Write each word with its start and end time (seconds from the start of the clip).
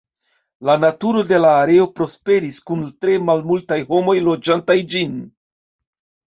La 0.69 0.75
naturo 0.83 1.21
de 1.31 1.39
la 1.43 1.51
areo 1.57 1.85
prosperis 1.99 2.59
kun 2.71 2.83
tre 3.05 3.21
malmultaj 3.29 3.81
homoj 3.93 4.19
loĝantaj 4.31 4.81
ĝin. 4.97 5.17